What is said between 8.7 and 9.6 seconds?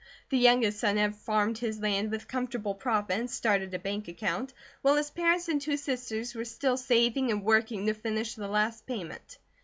payment.